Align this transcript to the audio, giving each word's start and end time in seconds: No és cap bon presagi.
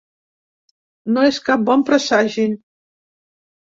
No 1.11 1.27
és 1.33 1.39
cap 1.49 1.67
bon 1.69 1.83
presagi. 1.91 2.47